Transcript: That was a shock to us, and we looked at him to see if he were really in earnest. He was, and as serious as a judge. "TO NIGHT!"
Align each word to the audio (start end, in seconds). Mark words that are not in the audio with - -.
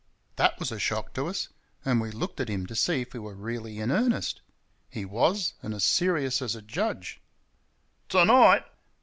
That 0.37 0.57
was 0.57 0.71
a 0.71 0.79
shock 0.79 1.13
to 1.13 1.27
us, 1.27 1.49
and 1.85 2.01
we 2.01 2.09
looked 2.09 2.39
at 2.39 2.49
him 2.49 2.65
to 2.65 2.75
see 2.75 3.01
if 3.01 3.11
he 3.11 3.19
were 3.19 3.35
really 3.35 3.79
in 3.79 3.91
earnest. 3.91 4.41
He 4.89 5.05
was, 5.05 5.53
and 5.61 5.75
as 5.75 5.83
serious 5.83 6.41
as 6.41 6.55
a 6.55 6.63
judge. 6.63 7.21
"TO 8.09 8.25
NIGHT!" 8.25 8.65